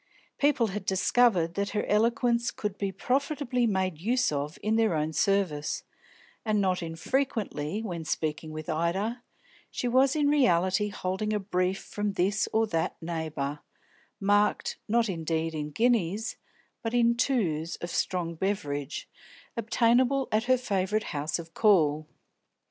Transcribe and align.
People 0.39 0.67
had 0.73 0.83
discovered 0.83 1.53
that 1.53 1.69
her 1.77 1.85
eloquence 1.85 2.49
could 2.49 2.75
be 2.79 2.91
profitably 2.91 3.67
made 3.67 4.01
use 4.01 4.31
of 4.31 4.57
in 4.63 4.75
their 4.75 4.95
own 4.95 5.13
service, 5.13 5.83
and 6.43 6.59
not 6.59 6.81
infrequently, 6.81 7.83
when 7.83 8.03
speaking 8.03 8.51
with 8.51 8.67
Ida, 8.67 9.21
she 9.69 9.87
was 9.87 10.15
in 10.15 10.27
reality 10.27 10.87
holding 10.89 11.33
a 11.33 11.39
brief 11.39 11.77
from 11.83 12.13
this 12.13 12.49
or 12.51 12.65
that 12.65 12.99
neighbour, 12.99 13.59
marked, 14.19 14.79
not 14.87 15.07
indeed 15.07 15.53
in 15.53 15.69
guineas, 15.69 16.35
but 16.81 16.95
in 16.95 17.15
"twos" 17.15 17.75
of 17.75 17.91
strong 17.91 18.33
beverage, 18.33 19.07
obtainable 19.55 20.27
at 20.31 20.45
her 20.45 20.57
favourite 20.57 21.03
house 21.13 21.37
of 21.37 21.53
call. 21.53 22.07